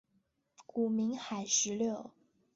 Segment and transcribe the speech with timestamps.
[0.65, 2.09] 古名海石榴。